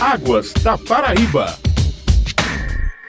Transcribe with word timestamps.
Águas 0.00 0.54
da 0.62 0.78
Paraíba. 0.78 1.69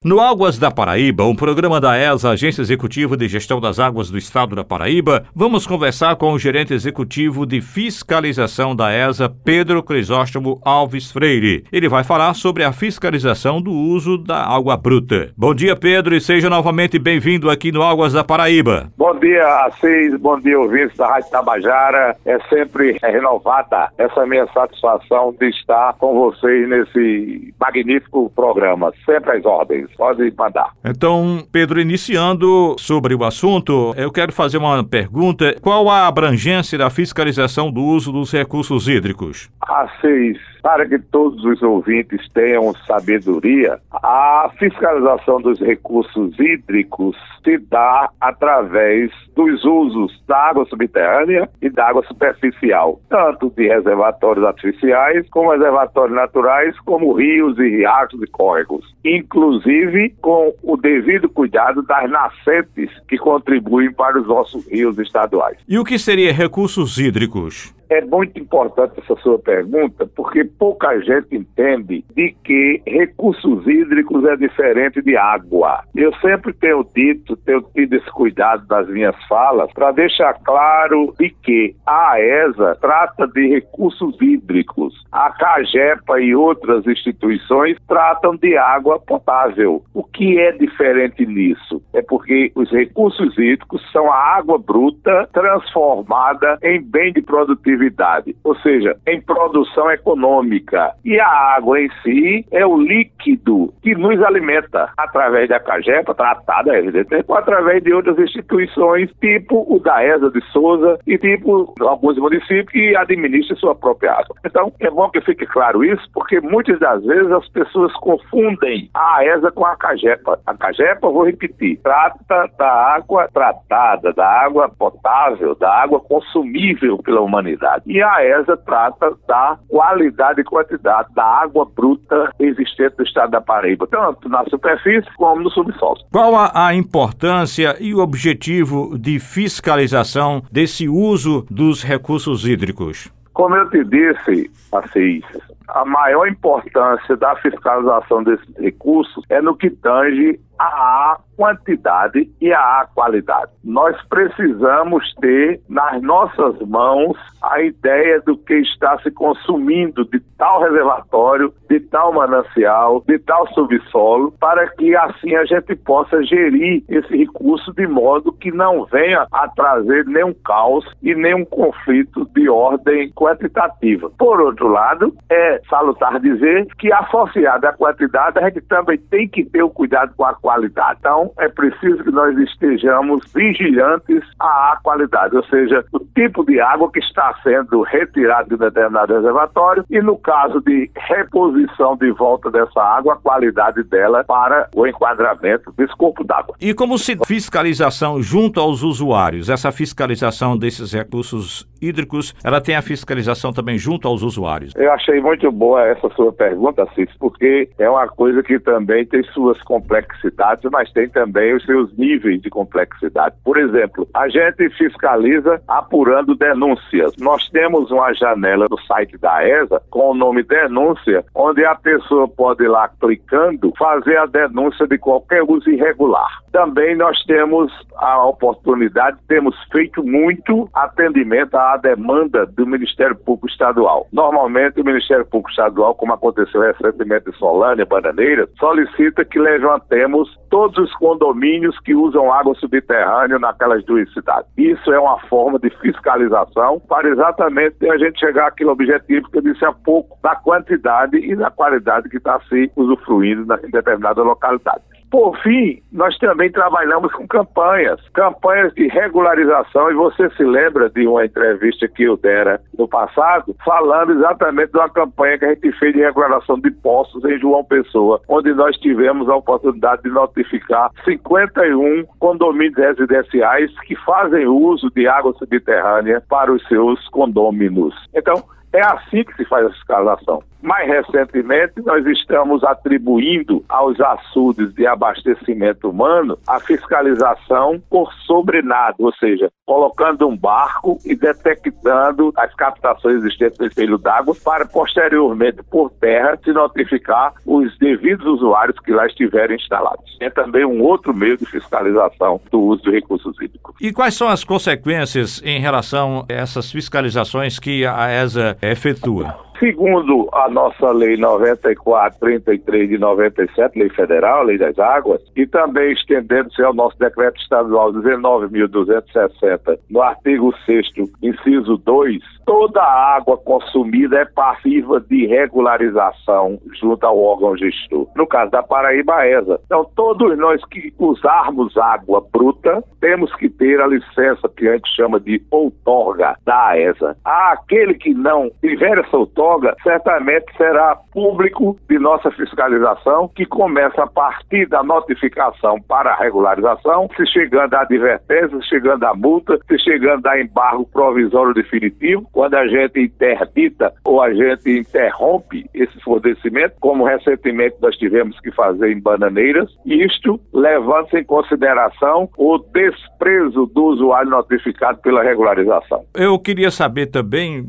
No 0.04 0.20
Águas 0.20 0.58
da 0.58 0.71
Paraíba, 0.71 1.25
um 1.25 1.35
programa 1.35 1.79
da 1.79 1.96
ESA, 1.96 2.32
Agência 2.32 2.63
Executiva 2.63 3.16
de 3.16 3.27
Gestão 3.27 3.61
das 3.61 3.80
Águas 3.80 4.09
do 4.09 4.17
Estado 4.17 4.55
da 4.55 4.64
Paraíba, 4.64 5.25
vamos 5.35 5.67
conversar 5.67 6.16
com 6.16 6.33
o 6.33 6.39
gerente 6.39 6.74
executivo 6.74 7.46
de 7.46 7.62
fiscalização 7.62 8.75
da 8.75 8.91
ESA, 8.91 9.29
Pedro 9.29 9.84
Crisóstomo 9.84 10.59
Alves 10.66 11.12
Freire. 11.12 11.66
Ele 11.72 11.88
vai 11.88 12.04
falar 12.04 12.34
sobre 12.34 12.64
a 12.64 12.73
fiscalização 12.73 13.62
do 13.62 13.72
uso 13.72 14.18
da 14.18 14.44
água 14.44 14.76
bruta. 14.76 15.32
Bom 15.38 15.54
dia, 15.54 15.76
Pedro, 15.76 16.16
e 16.16 16.20
seja 16.20 16.49
novamente 16.49 16.98
bem-vindo 16.98 17.48
aqui 17.48 17.72
no 17.72 17.84
Águas 17.84 18.12
da 18.12 18.23
Paraíba. 18.23 18.91
Bom 18.98 19.13
dia 19.20 19.45
a 19.45 19.70
vocês, 19.70 20.20
bom 20.20 20.40
dia, 20.40 20.59
ouvintes 20.59 20.98
da 20.98 21.09
Rádio 21.09 21.30
Tabajara. 21.30 22.18
É 22.26 22.40
sempre 22.49 22.98
renovada 23.04 23.91
essa 23.99 24.26
minha 24.26 24.48
satisfação 24.48 25.31
de 25.40 25.48
estar 25.49 25.94
com 25.99 26.16
vocês 26.16 26.68
nesse 26.68 27.54
magnífico 27.59 28.31
programa. 28.36 28.91
Sempre 29.05 29.38
às 29.38 29.45
ordens 29.45 29.91
pode 29.98 30.31
mandar. 30.38 30.72
Então, 30.84 31.45
Pedro, 31.52 31.80
iniciando 31.80 32.76
sobre 32.77 33.16
o 33.16 33.23
assunto, 33.23 33.94
eu 33.95 34.12
quero 34.12 34.31
fazer 34.31 34.58
uma 34.58 34.84
pergunta. 34.84 35.55
Qual 35.62 35.90
a 35.90 36.08
abrangência 36.08 36.77
da 36.77 36.90
fiscalização 36.90 37.72
do 37.72 37.81
uso 37.81 38.12
dos 38.12 38.31
recursos 38.31 38.88
hídricos? 38.88 39.50
A 39.62 39.88
seis, 40.02 40.38
para 40.62 40.88
que 40.88 41.00
todos 41.00 41.44
os 41.44 41.62
ouvintes 41.62 42.28
tenham 42.34 42.74
sabedoria, 42.86 43.80
a 43.92 44.50
fiscalização 44.58 45.42
dos 45.42 45.60
recursos 45.60 46.38
hídricos 46.40 47.16
se 47.44 47.58
dá 47.58 48.10
através 48.20 49.12
dos 49.36 49.64
usos 49.66 50.22
da 50.28 50.38
água 50.50 50.66
subterrânea 50.66 51.50
e 51.62 51.70
da 51.70 51.90
água 51.90 52.04
superficial, 52.06 53.00
tanto 53.10 53.50
de 53.50 53.68
reservatórios 53.68 54.46
artificiais, 54.46 55.28
como 55.30 55.52
reservatórios 55.52 56.16
naturais, 56.16 56.80
como 56.82 57.14
rios 57.14 57.58
e 57.58 57.68
riachos 57.78 58.22
e 58.22 58.28
córregos. 58.28 58.86
Inclusive, 59.03 60.14
com 60.22 60.53
o 60.62 60.78
devido 60.78 61.30
cuidado 61.30 61.81
das 61.84 62.09
nascentes 62.09 62.90
que 63.08 63.18
contribuem 63.18 63.92
para 63.92 64.20
os 64.20 64.28
nossos 64.28 64.68
rios 64.68 64.98
estaduais. 65.00 65.58
E 65.68 65.80
o 65.80 65.84
que 65.84 65.98
seria 65.98 66.31
recursos 66.31 66.98
hídricos? 66.98 67.73
É 67.92 68.00
muito 68.06 68.39
importante 68.39 69.02
essa 69.02 69.17
sua 69.17 69.38
pergunta, 69.38 70.09
porque 70.16 70.45
pouca 70.45 70.97
gente 71.02 71.36
entende 71.36 72.06
de 72.16 72.34
que 72.42 72.81
recursos 72.88 73.67
hídricos 73.67 74.23
é 74.23 74.38
diferente 74.38 75.02
de 75.02 75.17
água. 75.17 75.84
Eu 75.94 76.16
sempre 76.19 76.53
tenho 76.53 76.88
dito, 76.95 77.36
tenho 77.36 77.62
tido 77.75 77.94
esse 77.97 78.09
cuidado 78.12 78.64
nas 78.69 78.88
minhas 78.88 79.16
falas, 79.28 79.69
para 79.73 79.92
deixar 79.92 80.36
claro 80.36 81.14
de 81.19 81.31
que 81.44 81.75
a 81.86 82.12
AESA 82.12 82.78
trata 82.80 83.28
de 83.28 83.50
recursos 83.50 84.16
hídricos. 84.22 84.94
A 85.12 85.30
CAGEPA 85.31 86.22
e 86.22 86.34
outras 86.34 86.88
instituições 86.88 87.75
tratam 87.89 88.38
de 88.38 88.56
água 88.56 89.02
potável. 89.02 89.84
O 89.94 90.06
que 90.06 90.39
é 90.39 90.53
diferente 90.53 91.25
nisso? 91.25 91.84
É 91.92 92.02
porque 92.02 92.53
os 92.56 92.72
recursos 92.72 93.38
hídricos 93.38 93.81
são 93.92 94.09
a 94.09 94.38
água 94.38 94.58
bruta 94.58 95.28
transformada 95.34 96.58
em 96.64 96.81
bem 96.81 97.12
de 97.12 97.22
produtividade 97.22 97.81
produtividade, 97.82 98.36
ou 98.44 98.56
seja, 98.58 98.96
em 99.08 99.20
produção 99.22 99.90
econômica. 99.92 100.94
E 101.04 101.20
a 101.20 101.28
água 101.28 101.80
em 101.80 101.90
si 102.04 102.46
é 102.52 102.66
o 102.66 102.78
líquido 102.78 103.74
que 103.82 103.96
nos 103.96 104.22
alimenta 104.22 104.92
através 104.98 105.50
da 105.50 105.60
CAGEPA, 105.60 106.14
tratada, 106.14 106.78
evidentemente, 106.78 107.26
ou 107.28 107.36
através 107.36 107.84
de 107.84 107.94
outras 107.94 108.18
instituições, 108.20 109.09
tipo 109.20 109.66
o 109.68 109.80
da 109.80 110.04
ESA 110.04 110.30
de 110.30 110.42
Souza 110.52 111.00
e 111.08 111.18
tipo 111.18 111.74
alguns 111.82 112.18
municípios 112.18 112.70
que 112.70 112.96
administram 112.96 113.58
sua 113.58 113.76
própria 113.76 114.12
água. 114.12 114.36
Então, 114.46 114.72
é 114.80 114.90
bom 114.90 115.09
que 115.09 115.22
fique 115.22 115.46
claro 115.46 115.84
isso, 115.84 116.04
porque 116.14 116.40
muitas 116.40 116.80
das 116.80 117.04
vezes 117.04 117.32
as 117.32 117.48
pessoas 117.50 117.92
confundem 117.94 118.90
a 118.94 119.26
ESA 119.26 119.52
com 119.52 119.66
a 119.66 119.76
CAGEPA. 119.76 120.40
A 120.46 120.56
CAGEPA, 120.56 121.09
vou 121.09 121.26
repetir, 121.26 121.80
trata 121.82 122.50
da 122.58 122.72
água 122.96 123.28
tratada, 123.34 124.14
da 124.14 124.28
água 124.28 124.70
potável, 124.70 125.56
da 125.56 125.72
água 125.81 126.00
consumível 126.00 126.97
pela 127.00 127.22
humanidade 127.22 127.71
qualidade. 127.72 127.84
E 127.86 128.02
a 128.02 128.40
ESA 128.40 128.58
trata 128.58 129.14
da 129.28 129.58
qualidade 129.68 130.42
e 130.42 130.44
quantidade 130.44 131.14
da 131.14 131.24
água 131.24 131.66
bruta 131.66 132.32
existente 132.40 132.96
no 132.98 133.06
estado 133.06 133.32
da 133.32 133.42
Paraíba, 133.42 133.88
tanto 133.88 134.28
na 134.28 134.44
superfície 134.46 135.09
como 135.16 135.44
no 135.44 135.50
subsolo. 135.52 135.98
Qual 136.12 136.36
a, 136.36 136.68
a 136.68 136.76
importância 136.76 137.76
e 137.80 137.94
o 137.94 138.00
objetivo 138.00 138.98
de 138.98 139.20
fiscalização 139.20 140.44
desse 140.52 140.88
uso 140.90 141.46
dos 141.50 141.84
recursos 141.84 142.46
hídricos? 142.46 143.12
Como 143.34 143.56
eu 143.56 143.70
te 143.70 143.84
disse, 143.86 144.52
Assis, 144.74 145.24
a 145.70 145.86
maior 145.86 146.28
importância 146.28 147.16
da 147.16 147.34
fiscalização 147.38 148.24
desses 148.24 148.58
recursos 148.58 149.24
é 149.30 149.42
no 149.42 149.56
que 149.56 149.70
tange 149.70 150.38
a 150.61 151.17
quantidade 151.35 152.29
e 152.39 152.53
a 152.53 152.88
qualidade. 152.94 153.49
Nós 153.63 153.99
precisamos 154.07 155.11
ter 155.16 155.59
nas 155.67 155.99
nossas 156.03 156.59
mãos 156.67 157.17
a 157.41 157.59
ideia 157.61 158.22
do 158.22 158.38
que 158.38 158.53
está 158.53 158.99
se 158.99 159.09
consumindo 159.09 160.05
de 160.05 160.19
tal 160.38 160.61
reservatório, 160.61 161.51
de 161.67 161.79
tal 161.79 162.13
manancial, 162.13 163.03
de 163.07 163.17
tal 163.17 163.47
subsolo, 163.53 164.31
para 164.39 164.67
que 164.75 164.95
assim 164.95 165.35
a 165.35 165.44
gente 165.45 165.75
possa 165.77 166.22
gerir 166.23 166.83
esse 166.88 167.17
recurso 167.17 167.73
de 167.73 167.88
modo 167.88 168.31
que 168.33 168.51
não 168.51 168.85
venha 168.85 169.25
a 169.31 169.47
trazer 169.47 170.05
nenhum 170.05 170.33
caos 170.45 170.85
e 171.01 171.16
nenhum 171.16 171.43
conflito 171.45 172.29
de 172.35 172.47
ordem 172.49 173.11
quantitativa. 173.13 174.11
Por 174.11 174.39
outro 174.39 174.67
lado, 174.67 175.16
é 175.28 175.59
salutar 175.67 176.19
dizer 176.19 176.67
que 176.78 176.93
associado 176.93 177.66
à 177.66 177.73
quantidade, 177.73 178.38
a 178.38 178.43
gente 178.43 178.61
também 178.61 178.99
tem 179.09 179.28
que 179.28 179.43
ter 179.43 179.63
o 179.63 179.69
cuidado 179.72 180.13
com 180.16 180.25
a 180.25 180.35
qualidade 180.35 180.50
qualidade. 180.51 181.00
Então, 181.00 181.31
é 181.39 181.47
preciso 181.47 182.03
que 182.03 182.12
nós 182.12 182.38
estejamos 182.38 183.22
vigilantes 183.34 184.22
à 184.39 184.78
qualidade, 184.84 185.35
ou 185.35 185.44
seja, 185.45 185.84
o 185.94 186.00
tipo 186.00 186.45
de 186.45 186.59
água 186.59 186.91
que 186.91 187.00
está 187.00 187.34
sendo 187.41 187.81
retirado 187.81 188.50
de 188.50 188.56
um 188.56 188.57
determinado 188.57 189.13
reservatório 189.13 189.85
e, 189.90 190.01
no 190.01 190.17
caso 190.17 190.61
de 190.61 190.90
reposição 190.95 191.95
de 191.95 192.11
volta 192.11 192.51
dessa 192.51 192.81
água, 192.81 193.13
a 193.13 193.17
qualidade 193.17 193.84
dela 193.84 194.23
para 194.25 194.67
o 194.75 194.85
enquadramento 194.85 195.72
desse 195.78 195.95
corpo 195.95 196.23
d'água. 196.23 196.56
E 196.59 196.73
como 196.73 196.97
se 196.97 197.17
fiscalização 197.25 198.22
junto 198.22 198.59
aos 198.59 198.84
usuários, 198.84 199.50
essa 199.50 199.72
fiscalização 199.72 200.57
desses 200.57 200.94
recursos 200.94 201.67
hídricos, 201.81 202.35
ela 202.44 202.61
tem 202.61 202.75
a 202.75 202.81
fiscalização 202.81 203.51
também 203.51 203.78
junto 203.78 204.07
aos 204.07 204.22
usuários? 204.22 204.73
Eu 204.75 204.91
achei 204.91 205.19
muito 205.19 205.51
boa 205.51 205.81
essa 205.88 206.09
sua 206.09 206.31
pergunta, 206.31 206.88
Cis, 206.94 207.09
porque 207.19 207.69
é 207.79 207.90
uma 207.90 208.07
coisa 208.07 208.44
que 208.44 208.59
também 208.59 209.06
tem 209.06 209.23
suas 209.34 209.59
complexidades, 209.63 210.41
mas 210.72 210.91
tem 210.91 211.09
também 211.09 211.56
os 211.56 211.63
seus 211.66 211.96
níveis 211.97 212.41
de 212.41 212.50
complexidade. 212.50 213.35
Por 213.44 213.57
exemplo, 213.57 214.07
a 214.13 214.28
gente 214.28 214.69
fiscaliza 214.72 215.62
apurando 215.68 216.35
denúncias. 216.35 217.16
Nós 217.19 217.47
temos 217.50 217.91
uma 217.91 218.13
janela 218.13 218.68
no 218.69 218.79
site 218.81 219.18
da 219.18 219.47
ESA 219.47 219.81
com 219.90 220.12
o 220.12 220.13
nome 220.13 220.44
denúncia, 220.44 221.24
onde 221.35 221.63
a 221.66 221.75
pessoa 221.75 222.28
pode 222.28 222.63
ir 222.63 222.68
lá 222.68 222.90
clicando 223.00 223.74
fazer 223.78 224.18
a 224.18 224.25
denúncia 224.25 224.88
de 224.88 224.97
qualquer 224.97 225.44
uso 225.44 225.69
irregular. 225.69 226.41
Também 226.52 226.96
nós 226.96 227.23
temos 227.23 227.72
a 227.96 228.25
oportunidade, 228.25 229.18
temos 229.28 229.56
feito 229.72 230.03
muito 230.03 230.69
atendimento 230.73 231.56
à 231.56 231.78
demanda 231.78 232.46
do 232.46 232.68
Ministério 232.68 233.16
Público 233.16 233.47
Estadual. 233.47 234.08
Normalmente 234.12 234.81
o 234.81 234.85
Ministério 234.85 235.25
Público 235.25 235.50
Estadual, 235.50 235.96
como 235.96 236.13
aconteceu 236.13 236.62
recentemente 236.62 237.29
em 237.29 237.34
Solânia, 237.34 237.85
Bananeira, 237.85 238.50
solicita 238.59 239.23
que 239.23 239.40
levantemos 239.40 240.31
todos 240.50 240.78
os 240.78 240.94
condomínios 240.96 241.80
que 241.80 241.96
usam 241.96 242.31
água 242.31 242.53
subterrânea 242.56 243.40
naquelas 243.40 243.84
duas 243.86 244.12
cidades. 244.14 244.50
Isso 244.58 244.92
é 244.92 245.00
uma 245.00 245.19
forma 245.28 245.58
de 245.58 245.69
fiscalização 245.81 246.80
para 246.81 247.09
exatamente 247.09 247.90
a 247.90 247.97
gente 247.97 248.19
chegar 248.19 248.47
àquele 248.47 248.70
objetivo 248.70 249.30
que 249.30 249.38
eu 249.38 249.41
disse 249.41 249.64
há 249.64 249.72
pouco, 249.72 250.18
da 250.22 250.36
quantidade 250.36 251.17
e 251.17 251.35
da 251.35 251.50
qualidade 251.50 252.09
que 252.09 252.17
está 252.17 252.40
se 252.50 252.72
usufruindo 252.76 253.46
em 253.64 253.72
determinada 253.72 254.22
localidade. 254.22 254.91
Por 255.11 255.37
fim, 255.40 255.84
nós 255.91 256.17
também 256.19 256.49
trabalhamos 256.49 257.11
com 257.11 257.27
campanhas, 257.27 257.99
campanhas 258.13 258.73
de 258.73 258.87
regularização, 258.87 259.91
e 259.91 259.93
você 259.93 260.29
se 260.31 260.43
lembra 260.43 260.89
de 260.89 261.05
uma 261.05 261.25
entrevista 261.25 261.85
que 261.85 262.03
eu 262.03 262.15
dera 262.15 262.61
no 262.79 262.87
passado, 262.87 263.53
falando 263.65 264.13
exatamente 264.13 264.71
de 264.71 264.77
uma 264.77 264.89
campanha 264.89 265.37
que 265.37 265.45
a 265.45 265.49
gente 265.49 265.71
fez 265.73 265.93
de 265.93 265.99
regularização 265.99 266.57
de 266.61 266.71
postos 266.71 267.25
em 267.25 267.37
João 267.37 267.61
Pessoa, 267.65 268.21
onde 268.29 268.53
nós 268.53 268.77
tivemos 268.77 269.27
a 269.27 269.35
oportunidade 269.35 270.03
de 270.03 270.09
notificar 270.09 270.89
51 271.03 272.05
condomínios 272.17 272.77
residenciais 272.77 273.69
que 273.81 273.97
fazem 274.05 274.47
uso 274.47 274.89
de 274.91 275.09
água 275.09 275.33
subterrânea 275.33 276.23
para 276.29 276.53
os 276.53 276.65
seus 276.69 277.05
condôminos. 277.09 277.93
Então, 278.15 278.41
É 278.73 278.81
assim 278.85 279.23
que 279.23 279.33
se 279.35 279.45
faz 279.45 279.65
a 279.65 279.69
fiscalização. 279.71 280.44
Mais 280.62 280.88
recentemente, 280.88 281.81
nós 281.83 282.06
estamos 282.06 282.63
atribuindo 282.63 283.63
aos 283.68 284.00
açudes 284.00 284.73
de 284.75 284.85
abastecimento 284.85 285.89
humano 285.89 286.38
a 286.47 286.59
fiscalização 286.59 287.81
por 287.89 288.13
sobrenado, 288.25 288.97
ou 289.00 289.13
seja, 289.15 289.50
colocando 289.65 290.27
um 290.27 290.38
barco 290.38 291.00
e 291.03 291.15
detectando 291.15 292.31
as 292.38 292.53
captações 292.53 293.18
existentes 293.18 293.57
no 293.57 293.65
espelho 293.65 293.97
d'água 293.97 294.35
para 294.44 294.65
posteriormente, 294.65 295.63
por 295.63 295.89
terra, 295.89 296.38
se 296.44 296.51
notificar 296.51 297.33
os 297.45 297.75
devidos 297.79 298.25
usuários 298.25 298.77
que 298.79 298.91
lá 298.91 299.07
estiverem 299.07 299.56
instalados. 299.56 300.17
É 300.19 300.29
também 300.29 300.63
um 300.63 300.81
outro 300.83 301.13
meio 301.13 301.38
de 301.38 301.45
fiscalização 301.45 302.39
do 302.51 302.59
uso 302.59 302.83
de 302.83 302.91
recursos 302.91 303.35
hídricos. 303.41 303.75
E 303.81 303.91
quais 303.91 304.13
são 304.13 304.27
as 304.27 304.44
consequências 304.44 305.41
em 305.44 305.59
relação 305.59 306.25
a 306.29 306.33
essas 306.33 306.71
fiscalizações 306.71 307.57
que 307.57 307.85
a 307.85 308.12
ESA 308.12 308.57
efetua? 308.61 309.50
Segundo 309.61 310.27
a 310.33 310.49
nossa 310.49 310.91
lei 310.91 311.15
9433 311.17 312.89
de 312.89 312.97
97, 312.97 313.77
lei 313.77 313.89
federal, 313.89 314.41
lei 314.41 314.57
das 314.57 314.79
águas, 314.79 315.21
e 315.35 315.45
também 315.45 315.93
estendendo-se 315.93 316.63
ao 316.63 316.73
nosso 316.73 316.97
decreto 316.97 317.39
estadual 317.39 317.93
19.260, 317.93 319.77
no 319.87 320.01
artigo 320.01 320.51
6 320.65 320.87
inciso 321.21 321.77
2, 321.77 322.23
toda 322.43 322.81
a 322.81 323.15
água 323.17 323.37
consumida 323.37 324.21
é 324.21 324.25
passiva 324.25 324.99
de 324.99 325.27
regularização 325.27 326.59
junto 326.79 327.05
ao 327.05 327.19
órgão 327.19 327.55
gestor. 327.55 328.07
No 328.15 328.25
caso 328.25 328.49
da 328.49 328.63
Paraíba, 328.63 329.27
ESA. 329.27 329.59
Então, 329.65 329.85
todos 329.95 330.35
nós 330.39 330.59
que 330.65 330.91
usarmos 330.97 331.77
água 331.77 332.25
bruta, 332.33 332.83
temos 332.99 333.33
que 333.35 333.47
ter 333.47 333.79
a 333.79 333.85
licença 333.87 334.49
que 334.57 334.67
a 334.67 334.73
gente 334.73 334.89
chama 334.95 335.19
de 335.19 335.39
outorga 335.51 336.35
da 336.45 336.77
ESA. 336.79 337.15
Aquele 337.23 337.93
que 337.93 338.13
não 338.13 338.49
tiver 338.59 338.97
essa 338.97 339.17
outorga, 339.17 339.50
droga 339.51 339.75
certamente 339.83 340.45
será 340.56 340.95
público 341.12 341.77
de 341.89 342.00
nossa 342.00 342.31
fiscalização, 342.31 343.30
que 343.36 343.45
começa 343.45 344.03
a 344.03 344.07
partir 344.07 344.68
da 344.68 344.83
notificação 344.83 345.81
para 345.81 346.12
a 346.12 346.15
regularização, 346.15 347.09
se 347.15 347.25
chegando 347.27 347.74
à 347.74 347.81
advertência, 347.81 348.57
se 348.62 348.68
chegando 348.68 349.03
à 349.03 349.13
multa, 349.13 349.59
se 349.68 349.77
chegando 349.80 350.25
a 350.27 350.39
embargo 350.39 350.88
provisório 350.92 351.53
definitivo, 351.53 352.27
quando 352.31 352.56
a 352.56 352.68
gente 352.68 353.00
interdita 353.00 353.94
ou 354.06 354.21
a 354.21 354.33
gente 354.33 354.80
interrompe 354.80 355.65
esse 355.74 356.00
fornecimento, 356.01 356.75
como 356.80 357.03
recentemente 357.03 357.75
nós 357.81 357.95
tivemos 357.98 358.39
que 358.39 358.51
fazer 358.51 358.92
em 358.92 359.01
Bananeiras, 359.01 359.69
isto 359.86 360.39
levando-se 360.53 361.18
em 361.18 361.24
consideração 361.24 362.30
o 362.38 362.57
desprezo 362.57 363.65
do 363.65 363.83
usuário 363.83 364.30
notificado 364.30 365.00
pela 365.01 365.24
regularização. 365.24 366.03
Eu 366.15 366.38
queria 366.39 366.71
saber 366.71 367.07
também, 367.07 367.68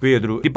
Pedro, 0.00 0.40
de 0.42 0.50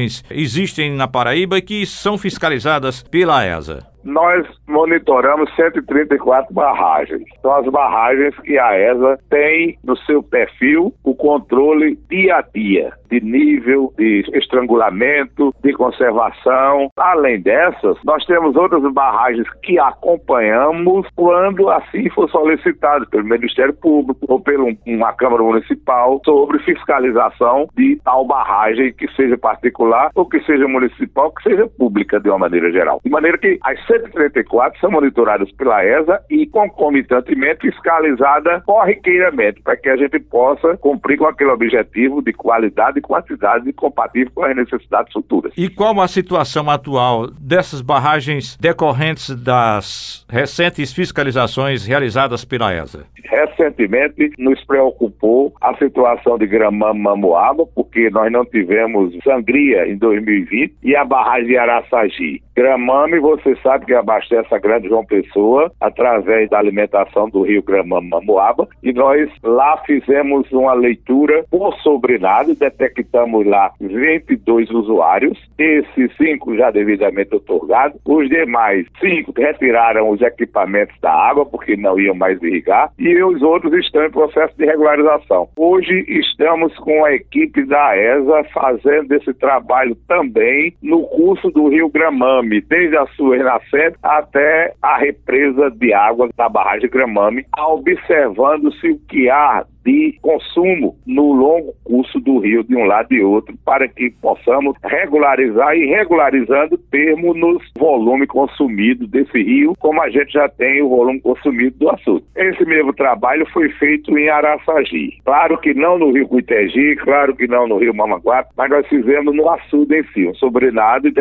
barragens 0.00 0.24
existem 0.30 0.92
na 0.92 1.06
Paraíba 1.06 1.60
que 1.60 1.84
são 1.84 2.16
fiscalizadas 2.16 3.02
pela 3.02 3.44
ESA? 3.44 3.89
Nós 4.04 4.46
monitoramos 4.68 5.54
134 5.56 6.52
barragens. 6.52 7.24
São 7.42 7.54
as 7.54 7.66
barragens 7.66 8.38
que 8.40 8.58
a 8.58 8.78
ESA 8.78 9.18
tem 9.28 9.78
no 9.84 9.96
seu 9.98 10.22
perfil 10.22 10.92
o 11.04 11.14
controle 11.14 11.98
dia 12.08 12.36
a 12.36 12.42
dia 12.42 12.92
de 13.10 13.20
nível 13.20 13.92
de 13.98 14.24
estrangulamento, 14.34 15.52
de 15.62 15.72
conservação. 15.72 16.88
Além 16.96 17.40
dessas, 17.40 17.98
nós 18.04 18.24
temos 18.24 18.54
outras 18.56 18.82
barragens 18.92 19.46
que 19.62 19.78
acompanhamos 19.78 21.06
quando 21.16 21.68
assim 21.68 22.08
for 22.10 22.30
solicitado 22.30 23.06
pelo 23.10 23.24
Ministério 23.24 23.74
Público 23.74 24.20
ou 24.28 24.40
por 24.40 24.54
uma 24.86 25.12
Câmara 25.14 25.42
Municipal 25.42 26.20
sobre 26.24 26.60
fiscalização 26.60 27.68
de 27.76 28.00
tal 28.04 28.24
barragem 28.24 28.92
que 28.92 29.08
seja 29.14 29.36
particular 29.36 30.10
ou 30.14 30.26
que 30.26 30.40
seja 30.44 30.68
municipal, 30.68 31.32
que 31.32 31.42
seja 31.42 31.66
pública 31.66 32.20
de 32.20 32.28
uma 32.28 32.38
maneira 32.38 32.70
geral. 32.70 33.00
De 33.04 33.10
maneira 33.10 33.38
que 33.38 33.58
as 33.64 33.84
134 33.90 34.78
são 34.80 34.90
monitoradas 34.90 35.50
pela 35.52 35.84
ESA 35.84 36.22
e 36.30 36.46
concomitantemente 36.46 37.62
fiscalizada 37.62 38.60
corriqueiramente, 38.60 39.60
para 39.62 39.76
que 39.76 39.88
a 39.88 39.96
gente 39.96 40.20
possa 40.20 40.76
cumprir 40.76 41.18
com 41.18 41.26
aquele 41.26 41.50
objetivo 41.50 42.22
de 42.22 42.32
qualidade 42.32 42.98
e 42.98 43.02
quantidade 43.02 43.72
compatível 43.72 44.30
com 44.34 44.44
as 44.44 44.54
necessidades 44.54 45.12
futuras. 45.12 45.52
E 45.56 45.68
qual 45.68 46.00
a 46.00 46.06
situação 46.06 46.70
atual 46.70 47.28
dessas 47.30 47.80
barragens 47.80 48.56
decorrentes 48.56 49.34
das 49.34 50.24
recentes 50.28 50.92
fiscalizações 50.92 51.84
realizadas 51.84 52.44
pela 52.44 52.72
ESA? 52.72 53.06
Recentemente 53.24 54.30
nos 54.38 54.62
preocupou 54.64 55.52
a 55.60 55.76
situação 55.76 56.38
de 56.38 56.46
Gramama 56.46 56.94
Mamoaba, 56.94 57.66
porque 57.74 58.10
nós 58.10 58.30
não 58.30 58.44
tivemos 58.44 59.16
sangria 59.24 59.88
em 59.88 59.96
2020 59.96 60.74
e 60.82 60.94
a 60.94 61.04
barragem 61.04 61.48
de 61.48 61.56
Araçagi. 61.56 62.42
Gramame, 62.60 63.18
você 63.20 63.56
sabe 63.62 63.86
que 63.86 63.94
abastece 63.94 64.54
a 64.54 64.58
Grande 64.58 64.86
João 64.86 65.02
Pessoa 65.02 65.72
através 65.80 66.50
da 66.50 66.58
alimentação 66.58 67.26
do 67.30 67.40
rio 67.40 67.62
Gramame 67.62 68.10
Mamoaba. 68.10 68.68
E 68.82 68.92
nós 68.92 69.30
lá 69.42 69.78
fizemos 69.86 70.46
uma 70.52 70.74
leitura 70.74 71.42
por 71.50 71.74
sobrenado, 71.76 72.54
detectamos 72.54 73.46
lá 73.46 73.72
22 73.80 74.70
usuários, 74.72 75.38
esses 75.58 76.14
cinco 76.18 76.54
já 76.54 76.70
devidamente 76.70 77.34
otorgados, 77.34 77.98
os 78.04 78.28
demais 78.28 78.86
cinco 79.00 79.32
retiraram 79.34 80.10
os 80.10 80.20
equipamentos 80.20 80.94
da 81.00 81.12
água 81.12 81.46
porque 81.46 81.78
não 81.78 81.98
iam 81.98 82.14
mais 82.14 82.42
irrigar. 82.42 82.92
E 82.98 83.22
os 83.22 83.40
outros 83.40 83.72
estão 83.72 84.04
em 84.04 84.10
processo 84.10 84.54
de 84.58 84.66
regularização. 84.66 85.48
Hoje 85.56 86.04
estamos 86.06 86.76
com 86.76 87.06
a 87.06 87.14
equipe 87.14 87.64
da 87.64 87.96
ESA 87.96 88.44
fazendo 88.52 89.12
esse 89.14 89.32
trabalho 89.32 89.96
também 90.06 90.74
no 90.82 91.04
curso 91.04 91.50
do 91.50 91.68
rio 91.68 91.88
Gramame 91.88 92.49
Gramame, 92.50 92.60
desde 92.62 92.96
a 92.96 93.06
sua 93.08 93.36
renascente 93.36 93.96
até 94.02 94.74
a 94.82 94.98
represa 94.98 95.70
de 95.70 95.92
água 95.92 96.28
da 96.36 96.48
barragem 96.48 96.90
Gramame, 96.90 97.46
observando-se 97.56 98.90
o 98.90 98.98
que 99.08 99.30
há 99.30 99.64
de 99.84 100.18
consumo 100.20 100.96
no 101.06 101.32
longo 101.32 101.74
curso 101.84 102.20
do 102.20 102.38
rio 102.38 102.62
de 102.64 102.76
um 102.76 102.84
lado 102.84 103.12
e 103.12 103.22
outro, 103.22 103.54
para 103.64 103.88
que 103.88 104.10
possamos 104.20 104.76
regularizar 104.82 105.76
e 105.76 105.86
regularizando 105.86 106.78
termos 106.90 107.36
nos 107.36 107.62
volume 107.78 108.26
consumido 108.26 109.06
desse 109.06 109.42
rio, 109.42 109.74
como 109.78 110.02
a 110.02 110.10
gente 110.10 110.32
já 110.32 110.48
tem 110.48 110.82
o 110.82 110.88
volume 110.88 111.20
consumido 111.20 111.76
do 111.78 111.90
açúcar. 111.90 112.24
Esse 112.36 112.64
mesmo 112.64 112.92
trabalho 112.92 113.46
foi 113.52 113.68
feito 113.70 114.16
em 114.16 114.28
Araçagi. 114.28 115.18
Claro 115.24 115.58
que 115.58 115.74
não 115.74 115.98
no 115.98 116.12
rio 116.12 116.28
Cuitegi, 116.28 116.96
claro 116.96 117.34
que 117.34 117.46
não 117.46 117.66
no 117.66 117.78
rio 117.78 117.94
Mamaguape, 117.94 118.50
mas 118.56 118.70
nós 118.70 118.86
fizemos 118.86 119.34
no 119.34 119.48
açude 119.48 119.98
em 119.98 120.04
si, 120.12 120.26
um 120.26 120.34
sobrenado 120.34 121.08
e 121.08 121.12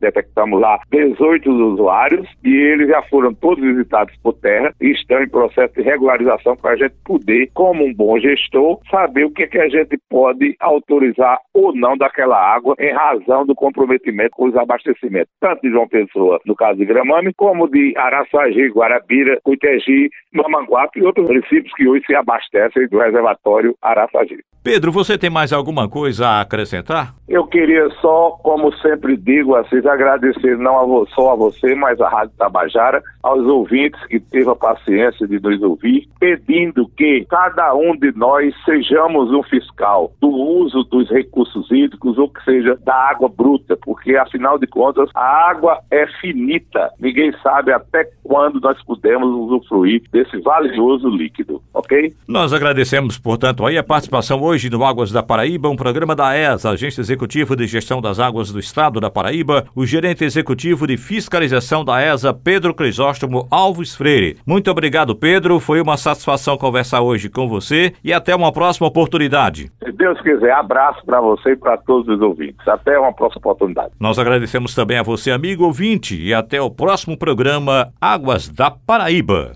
detectamos 0.00 0.60
lá 0.60 0.78
18 0.90 1.50
usuários 1.50 2.28
e 2.44 2.54
eles 2.54 2.88
já 2.88 3.02
foram 3.02 3.34
todos 3.34 3.62
visitados 3.62 4.14
por 4.22 4.34
terra 4.34 4.72
e 4.80 4.90
estão 4.90 5.22
em 5.22 5.28
processo 5.28 5.74
de 5.74 5.82
regularização 5.82 6.56
para 6.56 6.72
a 6.72 6.76
gente 6.76 6.94
poder, 7.04 7.50
como 7.54 7.84
um 7.84 7.94
bom 7.94 8.07
bom 8.08 8.18
gestor, 8.18 8.80
saber 8.90 9.26
o 9.26 9.30
que, 9.30 9.42
é 9.42 9.46
que 9.46 9.58
a 9.58 9.68
gente 9.68 9.98
pode 10.08 10.56
autorizar 10.60 11.38
ou 11.52 11.74
não 11.74 11.94
daquela 11.94 12.38
água 12.38 12.74
em 12.78 12.90
razão 12.90 13.44
do 13.44 13.54
comprometimento 13.54 14.30
com 14.30 14.48
os 14.48 14.56
abastecimentos, 14.56 15.30
tanto 15.38 15.60
de 15.60 15.70
João 15.70 15.86
Pessoa, 15.86 16.40
no 16.46 16.56
caso 16.56 16.78
de 16.78 16.86
Gramame, 16.86 17.34
como 17.34 17.68
de 17.68 17.92
Araçagi, 17.98 18.68
Guarabira, 18.68 19.38
Cuitegi, 19.44 20.08
Mamanguape 20.32 21.00
e 21.00 21.02
outros 21.02 21.26
municípios 21.26 21.74
que 21.74 21.86
hoje 21.86 22.02
se 22.06 22.14
abastecem 22.14 22.88
do 22.88 22.98
reservatório 22.98 23.76
Araçagi. 23.82 24.38
Pedro, 24.62 24.92
você 24.92 25.16
tem 25.16 25.30
mais 25.30 25.52
alguma 25.52 25.88
coisa 25.88 26.26
a 26.26 26.40
acrescentar? 26.40 27.14
Eu 27.28 27.46
queria 27.46 27.88
só, 28.02 28.32
como 28.42 28.70
sempre 28.78 29.16
digo, 29.16 29.54
assim, 29.54 29.76
agradecer 29.86 30.58
não 30.58 31.02
a 31.02 31.06
só 31.06 31.32
a 31.32 31.36
você, 31.36 31.74
mas 31.74 32.00
a 32.00 32.08
Rádio 32.08 32.34
Tabajara, 32.36 33.02
aos 33.22 33.46
ouvintes 33.46 34.04
que 34.06 34.20
teve 34.20 34.50
a 34.50 34.54
paciência 34.54 35.26
de 35.26 35.40
nos 35.40 35.62
ouvir, 35.62 36.06
pedindo 36.20 36.86
que 36.96 37.24
cada 37.30 37.74
um 37.74 37.96
de 37.98 38.16
nós 38.16 38.54
sejamos 38.64 39.30
um 39.32 39.42
fiscal 39.42 40.12
do 40.20 40.28
uso 40.28 40.84
dos 40.84 41.10
recursos 41.10 41.70
hídricos 41.70 42.16
ou 42.18 42.28
que 42.28 42.42
seja 42.44 42.78
da 42.84 42.94
água 42.94 43.28
bruta, 43.28 43.76
porque 43.76 44.16
afinal 44.16 44.58
de 44.58 44.66
contas 44.66 45.10
a 45.14 45.50
água 45.50 45.80
é 45.90 46.06
finita. 46.20 46.90
Ninguém 46.98 47.32
sabe 47.42 47.72
até 47.72 48.08
quando 48.22 48.60
nós 48.60 48.82
podemos 48.84 49.28
usufruir 49.28 50.02
desse 50.12 50.38
valioso 50.40 51.08
líquido, 51.08 51.62
ok? 51.72 52.14
Nós 52.26 52.52
agradecemos, 52.52 53.18
portanto, 53.18 53.64
aí 53.66 53.78
a 53.78 53.82
participação 53.82 54.42
hoje 54.42 54.70
no 54.70 54.84
Águas 54.84 55.10
da 55.10 55.22
Paraíba, 55.22 55.68
um 55.68 55.76
programa 55.76 56.14
da 56.14 56.36
ESA, 56.36 56.70
Agência 56.70 57.00
Executiva 57.00 57.56
de 57.56 57.66
Gestão 57.66 58.00
das 58.00 58.20
Águas 58.20 58.52
do 58.52 58.58
Estado 58.58 59.00
da 59.00 59.10
Paraíba, 59.10 59.66
o 59.74 59.86
gerente 59.86 60.24
executivo 60.24 60.86
de 60.86 60.96
fiscalização 60.96 61.84
da 61.84 62.00
ESA, 62.02 62.32
Pedro 62.32 62.74
Crisóstomo 62.74 63.46
Alves 63.50 63.94
Freire. 63.94 64.36
Muito 64.46 64.70
obrigado, 64.70 65.14
Pedro. 65.14 65.58
Foi 65.58 65.80
uma 65.80 65.96
satisfação 65.96 66.56
conversar 66.56 67.00
hoje 67.00 67.28
com 67.28 67.48
você 67.88 67.94
e 68.04 68.12
até 68.12 68.34
uma 68.34 68.52
próxima 68.52 68.86
oportunidade. 68.86 69.70
Se 69.82 69.92
Deus 69.92 70.20
quiser, 70.20 70.52
abraço 70.52 71.04
para 71.04 71.20
você 71.20 71.52
e 71.52 71.56
para 71.56 71.76
todos 71.78 72.08
os 72.08 72.20
ouvintes. 72.20 72.66
Até 72.66 72.98
uma 72.98 73.12
próxima 73.12 73.40
oportunidade. 73.40 73.92
Nós 73.98 74.18
agradecemos 74.18 74.74
também 74.74 74.98
a 74.98 75.02
você, 75.02 75.30
amigo 75.30 75.64
ouvinte, 75.64 76.20
e 76.20 76.34
até 76.34 76.60
o 76.60 76.70
próximo 76.70 77.16
programa 77.16 77.88
Águas 78.00 78.48
da 78.48 78.70
Paraíba. 78.70 79.52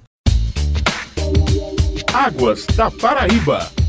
Águas 2.14 2.66
da 2.76 2.90
Paraíba. 2.90 3.81